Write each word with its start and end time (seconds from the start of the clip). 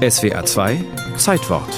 SWR 0.00 0.46
2 0.46 0.82
Zeitwort 1.18 1.68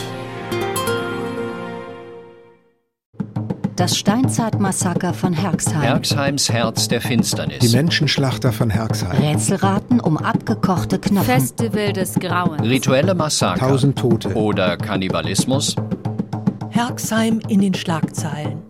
Das 3.75 3.99
Steinzeitmassaker 3.99 5.13
von 5.13 5.33
Herxheim. 5.33 5.81
Herxheims 5.81 6.49
Herz 6.49 6.87
der 6.87 7.01
Finsternis. 7.01 7.59
Die 7.59 7.77
Menschenschlachter 7.77 8.53
von 8.53 8.71
Herxheim. 8.71 9.21
Rätselraten 9.21 9.99
um 9.99 10.19
abgekochte 10.19 11.01
Knochen. 11.01 11.27
Festival 11.27 11.93
des 11.93 12.15
Grauens. 12.15 12.63
Rituelle 12.63 13.17
Massaker. 13.17 13.59
Tausend 13.59 13.99
Tote. 13.99 14.37
Oder 14.37 14.77
Kannibalismus. 14.77 15.75
Herxheim 16.71 17.41
in 17.49 17.61
den 17.61 17.75
Schlagzeilen. 17.75 18.63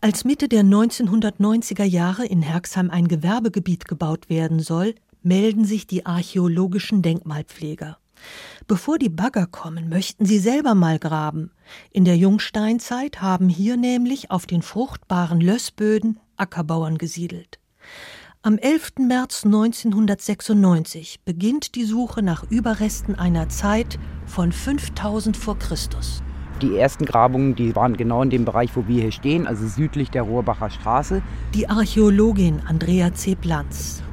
Als 0.00 0.24
Mitte 0.24 0.48
der 0.48 0.62
1990er 0.62 1.84
Jahre 1.84 2.24
in 2.24 2.40
Herxheim 2.40 2.88
ein 2.88 3.06
Gewerbegebiet 3.06 3.86
gebaut 3.86 4.30
werden 4.30 4.60
soll, 4.60 4.94
melden 5.22 5.66
sich 5.66 5.86
die 5.86 6.06
archäologischen 6.06 7.02
Denkmalpfleger. 7.02 7.98
Bevor 8.68 8.98
die 8.98 9.08
Bagger 9.08 9.46
kommen, 9.46 9.88
möchten 9.88 10.26
sie 10.26 10.38
selber 10.38 10.74
mal 10.74 10.98
graben. 10.98 11.52
In 11.90 12.04
der 12.04 12.18
Jungsteinzeit 12.18 13.22
haben 13.22 13.48
hier 13.48 13.78
nämlich 13.78 14.30
auf 14.30 14.44
den 14.44 14.60
fruchtbaren 14.60 15.40
Lössböden 15.40 16.20
Ackerbauern 16.36 16.98
gesiedelt. 16.98 17.58
Am 18.42 18.58
11. 18.58 18.98
März 18.98 19.46
1996 19.46 21.20
beginnt 21.24 21.76
die 21.76 21.84
Suche 21.84 22.22
nach 22.22 22.44
Überresten 22.50 23.14
einer 23.14 23.48
Zeit 23.48 23.98
von 24.26 24.52
5000 24.52 25.34
vor 25.34 25.58
Christus. 25.58 26.22
Die 26.62 26.76
ersten 26.76 27.04
Grabungen, 27.04 27.54
die 27.54 27.76
waren 27.76 27.96
genau 27.96 28.20
in 28.22 28.30
dem 28.30 28.44
Bereich, 28.44 28.74
wo 28.74 28.88
wir 28.88 29.02
hier 29.02 29.12
stehen, 29.12 29.46
also 29.46 29.66
südlich 29.68 30.10
der 30.10 30.22
Rohrbacher 30.22 30.70
Straße. 30.70 31.22
Die 31.54 31.68
Archäologin 31.68 32.62
Andrea 32.66 33.14
C. 33.14 33.36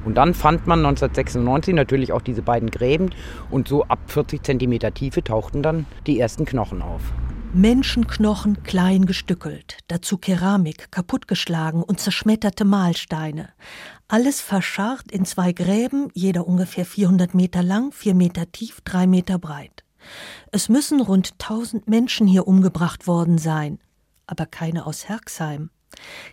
Und 0.05 0.15
dann 0.15 0.35
fand 0.35 0.67
man 0.67 0.79
1996 0.79 1.73
natürlich 1.73 2.11
auch 2.11 2.21
diese 2.21 2.43
beiden 2.43 2.69
Gräben 2.69 3.09
und 3.49 3.67
so 3.67 3.83
ab 3.85 3.99
40 4.07 4.43
Zentimeter 4.43 4.93
Tiefe 4.93 5.23
tauchten 5.23 5.63
dann 5.63 5.87
die 6.05 6.19
ersten 6.19 6.45
Knochen 6.45 6.83
auf. 6.83 7.01
Menschenknochen 7.53 8.61
klein 8.63 9.05
gestückelt, 9.05 9.77
dazu 9.87 10.17
Keramik, 10.17 10.91
kaputtgeschlagen 10.91 11.81
und 11.81 11.99
zerschmetterte 11.99 12.65
Mahlsteine. 12.65 13.49
Alles 14.07 14.41
verscharrt 14.41 15.11
in 15.11 15.25
zwei 15.25 15.53
Gräben, 15.53 16.09
jeder 16.13 16.45
ungefähr 16.45 16.85
400 16.85 17.33
Meter 17.33 17.63
lang, 17.63 17.91
4 17.91 18.13
Meter 18.13 18.51
tief, 18.51 18.81
3 18.83 19.07
Meter 19.07 19.39
breit. 19.39 19.85
Es 20.51 20.69
müssen 20.69 21.01
rund 21.01 21.33
1000 21.33 21.87
Menschen 21.87 22.27
hier 22.27 22.47
umgebracht 22.47 23.07
worden 23.07 23.37
sein, 23.37 23.79
aber 24.27 24.45
keine 24.45 24.85
aus 24.85 25.07
Herxheim. 25.09 25.69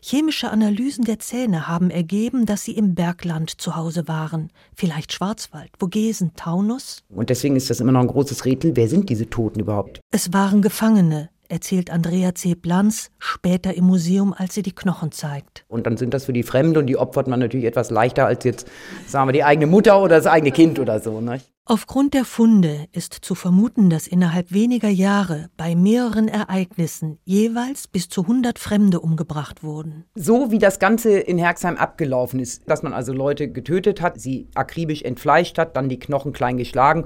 Chemische 0.01 0.51
Analysen 0.51 1.05
der 1.05 1.19
Zähne 1.19 1.69
haben 1.69 1.91
ergeben, 1.91 2.47
dass 2.47 2.65
sie 2.65 2.73
im 2.73 2.95
Bergland 2.95 3.61
zu 3.61 3.77
Hause 3.77 4.09
waren, 4.09 4.50
vielleicht 4.75 5.12
Schwarzwald, 5.12 5.70
Vogesen, 5.78 6.34
Taunus. 6.34 7.05
Und 7.09 7.31
deswegen 7.31 7.56
ist 7.56 7.70
das 7.70 7.81
immer 7.81 7.93
noch 7.93 8.00
ein 8.00 8.09
großes 8.09 8.45
Rätsel, 8.45 8.77
wer 8.77 8.89
sind 8.89 9.09
diese 9.09 9.28
Toten 9.28 9.61
überhaupt? 9.61 10.00
Es 10.11 10.33
waren 10.33 10.62
Gefangene, 10.62 11.31
erzählt 11.53 11.91
Andrea 11.91 12.34
C. 12.34 12.55
Blanz 12.55 13.11
später 13.19 13.75
im 13.75 13.84
Museum, 13.84 14.34
als 14.36 14.55
sie 14.55 14.62
die 14.62 14.75
Knochen 14.75 15.12
zeigt. 15.12 15.64
Und 15.69 15.86
dann 15.86 15.98
sind 15.98 16.14
das 16.14 16.25
für 16.25 16.33
die 16.33 16.42
Fremde 16.42 16.81
und 16.81 16.86
die 16.86 16.97
opfert 16.97 17.28
man 17.28 17.39
natürlich 17.39 17.67
etwas 17.67 17.91
leichter 17.91 18.27
als 18.27 18.42
jetzt, 18.44 18.67
sagen 19.06 19.28
wir, 19.28 19.33
die 19.33 19.44
eigene 19.44 19.67
Mutter 19.67 20.00
oder 20.00 20.17
das 20.17 20.27
eigene 20.27 20.50
Kind 20.50 20.78
oder 20.78 20.98
so. 20.98 21.20
Ne? 21.20 21.41
Aufgrund 21.64 22.14
der 22.14 22.25
Funde 22.25 22.86
ist 22.91 23.14
zu 23.14 23.36
vermuten, 23.36 23.89
dass 23.89 24.09
innerhalb 24.09 24.50
weniger 24.50 24.89
Jahre 24.89 25.48
bei 25.56 25.77
mehreren 25.77 26.27
Ereignissen 26.27 27.19
jeweils 27.25 27.87
bis 27.87 28.09
zu 28.09 28.22
100 28.22 28.59
Fremde 28.59 28.98
umgebracht 28.98 29.62
wurden. 29.62 30.06
So 30.16 30.50
wie 30.50 30.59
das 30.59 30.81
Ganze 30.81 31.19
in 31.19 31.39
Herxheim 31.39 31.77
abgelaufen 31.77 32.41
ist, 32.41 32.69
dass 32.69 32.83
man 32.83 32.92
also 32.92 33.12
Leute 33.12 33.48
getötet 33.48 34.00
hat, 34.00 34.20
sie 34.20 34.48
akribisch 34.55 35.03
entfleischt 35.03 35.56
hat, 35.59 35.77
dann 35.77 35.89
die 35.89 36.00
Knochen 36.00 36.33
klein 36.33 36.56
geschlagen, 36.56 37.05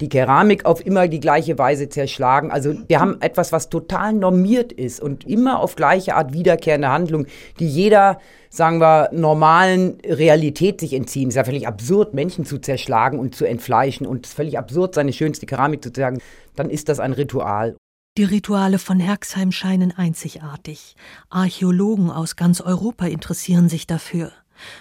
die 0.00 0.08
Keramik 0.08 0.64
auf 0.64 0.84
immer 0.84 1.08
die 1.08 1.20
gleiche 1.20 1.58
Weise 1.58 1.88
zerschlagen. 1.88 2.50
Also 2.50 2.74
wir 2.88 3.00
haben 3.00 3.20
etwas, 3.20 3.52
was 3.52 3.68
total 3.68 4.12
normiert 4.12 4.72
ist 4.72 5.00
und 5.00 5.26
immer 5.26 5.60
auf 5.60 5.76
gleiche 5.76 6.14
Art 6.14 6.32
wiederkehrende 6.32 6.88
Handlung, 6.88 7.26
die 7.58 7.68
jeder, 7.68 8.18
sagen 8.48 8.80
wir, 8.80 9.10
normalen 9.12 9.98
Realität 10.06 10.80
sich 10.80 10.94
entziehen. 10.94 11.28
Es 11.28 11.34
ist 11.34 11.36
ja 11.36 11.44
völlig 11.44 11.68
absurd, 11.68 12.14
Menschen 12.14 12.44
zu 12.44 12.58
zerschlagen 12.58 13.18
und 13.18 13.34
zu 13.34 13.44
entfleischen 13.44 14.06
und 14.06 14.24
es 14.26 14.32
ist 14.32 14.36
völlig 14.36 14.58
absurd, 14.58 14.94
seine 14.94 15.12
schönste 15.12 15.46
Keramik 15.46 15.82
zu 15.82 15.92
zeigen. 15.92 16.20
Dann 16.56 16.70
ist 16.70 16.88
das 16.88 17.00
ein 17.00 17.12
Ritual. 17.12 17.76
Die 18.18 18.24
Rituale 18.24 18.78
von 18.78 18.98
Herxheim 18.98 19.52
scheinen 19.52 19.92
einzigartig. 19.96 20.96
Archäologen 21.28 22.10
aus 22.10 22.34
ganz 22.34 22.60
Europa 22.60 23.06
interessieren 23.06 23.68
sich 23.68 23.86
dafür. 23.86 24.32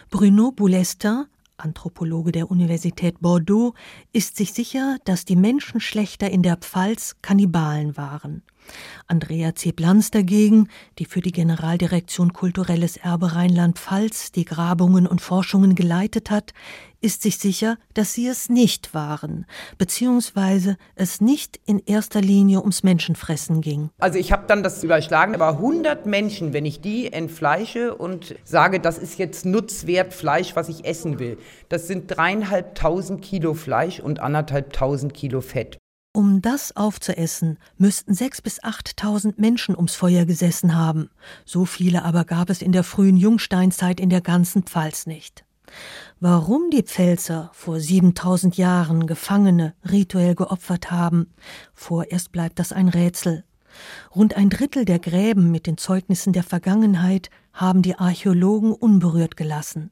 Bruno 0.09 0.51
Boulestin, 0.51 1.25
Anthropologe 1.59 2.31
der 2.31 2.49
Universität 2.49 3.19
Bordeaux, 3.19 3.73
ist 4.13 4.35
sich 4.35 4.53
sicher, 4.53 4.97
dass 5.05 5.25
die 5.25 5.35
Menschenschlechter 5.35 6.29
in 6.29 6.43
der 6.43 6.57
Pfalz 6.57 7.15
Kannibalen 7.21 7.97
waren. 7.97 8.43
Andrea 9.07 9.55
C. 9.55 9.71
Blanz 9.71 10.11
dagegen, 10.11 10.69
die 10.97 11.05
für 11.05 11.21
die 11.21 11.31
Generaldirektion 11.31 12.33
Kulturelles 12.33 12.97
Erbe 12.97 13.35
Rheinland-Pfalz 13.35 14.31
die 14.31 14.45
Grabungen 14.45 15.07
und 15.07 15.21
Forschungen 15.21 15.75
geleitet 15.75 16.29
hat, 16.29 16.53
ist 17.01 17.21
sich 17.21 17.37
sicher, 17.37 17.77
dass 17.93 18.13
sie 18.13 18.27
es 18.27 18.49
nicht 18.49 18.93
waren, 18.93 19.45
beziehungsweise 19.77 20.77
es 20.95 21.21
nicht 21.21 21.59
in 21.65 21.79
erster 21.79 22.21
Linie 22.21 22.59
ums 22.59 22.83
Menschenfressen 22.83 23.61
ging. 23.61 23.89
Also 23.99 24.19
ich 24.19 24.31
habe 24.31 24.45
dann 24.47 24.63
das 24.63 24.83
überschlagen, 24.83 25.33
aber 25.33 25.49
100 25.49 26.05
Menschen, 26.05 26.53
wenn 26.53 26.65
ich 26.65 26.81
die 26.81 27.11
entfleische 27.11 27.95
und 27.95 28.35
sage, 28.43 28.79
das 28.79 28.97
ist 28.97 29.17
jetzt 29.17 29.45
nutzwert 29.45 30.13
Fleisch, 30.13 30.55
was 30.55 30.69
ich 30.69 30.85
essen 30.85 31.19
will, 31.19 31.37
das 31.69 31.87
sind 31.87 32.07
dreieinhalbtausend 32.07 33.21
Kilo 33.21 33.53
Fleisch 33.53 33.99
und 33.99 34.19
anderthalbtausend 34.19 35.13
Kilo 35.13 35.41
Fett. 35.41 35.77
Um 36.11 36.41
das 36.41 36.75
aufzuessen, 36.75 37.59
müssten 37.77 38.15
sechs 38.15 38.41
bis 38.41 38.63
achttausend 38.63 39.37
Menschen 39.37 39.75
ums 39.75 39.93
Feuer 39.93 40.25
gesessen 40.25 40.75
haben. 40.75 41.11
So 41.45 41.65
viele 41.65 42.03
aber 42.03 42.25
gab 42.25 42.49
es 42.49 42.63
in 42.63 42.71
der 42.71 42.83
frühen 42.83 43.15
Jungsteinzeit 43.15 43.99
in 43.99 44.09
der 44.09 44.21
ganzen 44.21 44.63
Pfalz 44.63 45.05
nicht. 45.05 45.45
Warum 46.19 46.71
die 46.71 46.81
Pfälzer 46.81 47.51
vor 47.53 47.79
7000 47.79 48.57
Jahren 48.57 49.05
Gefangene 49.05 49.75
rituell 49.89 50.33
geopfert 50.33 50.89
haben, 50.89 51.31
vorerst 51.75 52.31
bleibt 52.31 52.57
das 52.57 52.71
ein 52.71 52.89
Rätsel. 52.89 53.43
Rund 54.15 54.35
ein 54.35 54.49
Drittel 54.49 54.85
der 54.85 54.99
Gräben 54.99 55.51
mit 55.51 55.67
den 55.67 55.77
Zeugnissen 55.77 56.33
der 56.33 56.43
Vergangenheit 56.43 57.29
haben 57.53 57.81
die 57.81 57.95
Archäologen 57.95 58.71
unberührt 58.71 59.35
gelassen. 59.35 59.91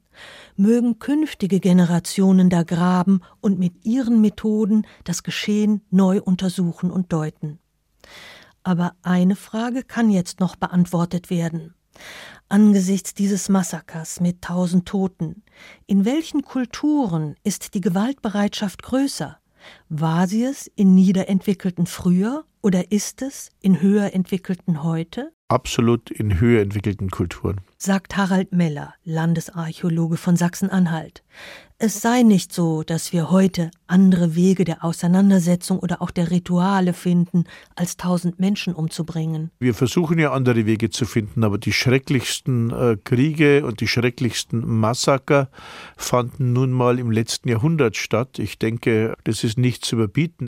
Mögen 0.56 0.98
künftige 0.98 1.60
Generationen 1.60 2.50
da 2.50 2.62
graben 2.62 3.20
und 3.40 3.58
mit 3.58 3.84
ihren 3.84 4.20
Methoden 4.20 4.86
das 5.04 5.22
Geschehen 5.22 5.82
neu 5.90 6.20
untersuchen 6.20 6.90
und 6.90 7.12
deuten. 7.12 7.58
Aber 8.62 8.94
eine 9.02 9.36
Frage 9.36 9.82
kann 9.82 10.10
jetzt 10.10 10.40
noch 10.40 10.56
beantwortet 10.56 11.30
werden. 11.30 11.74
Angesichts 12.48 13.12
dieses 13.12 13.48
Massakers 13.48 14.20
mit 14.20 14.42
tausend 14.42 14.86
Toten, 14.86 15.42
in 15.86 16.04
welchen 16.04 16.42
Kulturen 16.42 17.34
ist 17.42 17.74
die 17.74 17.80
Gewaltbereitschaft 17.80 18.82
größer? 18.82 19.38
War 19.88 20.26
sie 20.26 20.44
es 20.44 20.66
in 20.74 20.94
niederentwickelten 20.94 21.86
früher 21.86 22.44
oder 22.62 22.92
ist 22.92 23.22
es 23.22 23.50
in 23.60 23.80
höher 23.80 24.14
entwickelten 24.14 24.82
heute? 24.82 25.32
Absolut 25.48 26.10
in 26.10 26.40
höher 26.40 26.60
entwickelten 26.60 27.10
Kulturen. 27.10 27.62
Sagt 27.78 28.16
Harald 28.18 28.52
Meller, 28.52 28.94
Landesarchäologe 29.04 30.18
von 30.18 30.36
Sachsen-Anhalt. 30.36 31.22
Es 31.78 32.00
sei 32.00 32.22
nicht 32.22 32.52
so, 32.52 32.82
dass 32.82 33.12
wir 33.12 33.30
heute 33.30 33.70
andere 33.86 34.34
Wege 34.34 34.64
der 34.64 34.84
Auseinandersetzung 34.84 35.78
oder 35.78 36.02
auch 36.02 36.10
der 36.10 36.32
Rituale 36.32 36.92
finden, 36.92 37.44
als 37.76 37.96
tausend 37.96 38.40
Menschen 38.40 38.74
umzubringen. 38.74 39.52
Wir 39.60 39.74
versuchen 39.74 40.18
ja 40.18 40.32
andere 40.32 40.66
Wege 40.66 40.90
zu 40.90 41.06
finden, 41.06 41.44
aber 41.44 41.56
die 41.56 41.72
schrecklichsten 41.72 42.70
äh, 42.70 42.96
Kriege 43.04 43.64
und 43.64 43.80
die 43.80 43.86
schrecklichsten 43.86 44.66
Massaker 44.66 45.50
fanden 45.96 46.52
nun 46.52 46.72
mal 46.72 46.98
im 46.98 47.12
letzten 47.12 47.48
Jahrhundert 47.48 47.96
statt. 47.96 48.40
Ich 48.40 48.58
denke, 48.58 49.14
das 49.22 49.44
ist 49.44 49.56
nicht 49.56 49.84
zu 49.84 49.94
überbieten. 49.94 50.34